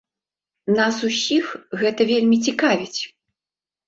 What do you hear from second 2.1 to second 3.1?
вельмі цікавіць.